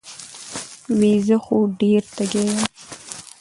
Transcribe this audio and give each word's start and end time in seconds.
وې 0.97 1.13
زۀ 1.25 1.37
خو 1.43 1.57
ډېر 1.79 2.01
تږے 2.15 2.41
يم 2.47 2.59